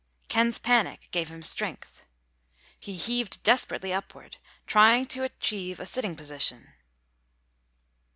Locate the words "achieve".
5.21-5.79